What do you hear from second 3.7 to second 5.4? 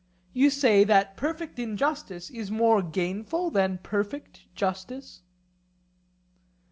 perfect justice?